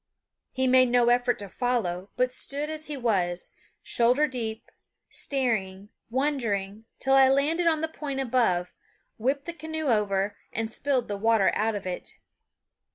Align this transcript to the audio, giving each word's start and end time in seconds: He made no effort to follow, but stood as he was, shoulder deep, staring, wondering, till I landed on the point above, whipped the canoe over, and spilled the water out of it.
He 0.51 0.65
made 0.65 0.89
no 0.89 1.09
effort 1.09 1.37
to 1.37 1.47
follow, 1.47 2.09
but 2.17 2.33
stood 2.33 2.71
as 2.71 2.87
he 2.87 2.97
was, 2.97 3.51
shoulder 3.83 4.25
deep, 4.27 4.71
staring, 5.11 5.89
wondering, 6.09 6.85
till 6.97 7.13
I 7.13 7.29
landed 7.29 7.67
on 7.67 7.81
the 7.81 7.87
point 7.87 8.19
above, 8.19 8.73
whipped 9.19 9.45
the 9.45 9.53
canoe 9.53 9.89
over, 9.89 10.37
and 10.51 10.71
spilled 10.71 11.07
the 11.07 11.17
water 11.17 11.51
out 11.53 11.75
of 11.75 11.85
it. 11.85 12.15